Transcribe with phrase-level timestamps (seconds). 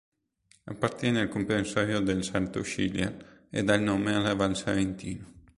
[0.65, 5.33] Appartiene al comprensorio del Salto-Sciliar e dà il nome alla Val Sarentino.